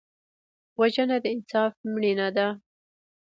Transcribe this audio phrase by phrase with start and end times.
[0.79, 2.47] وژنه د انصاف مړینه ده